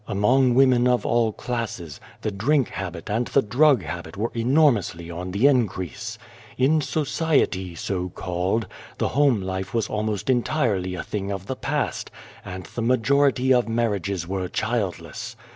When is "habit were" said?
3.83-4.31